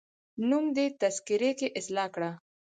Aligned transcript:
نوم 0.49 0.65
دي 0.75 0.85
تذکره 1.01 1.51
کي 1.59 1.67
اصلاح 1.79 2.07
کړه 2.15 2.31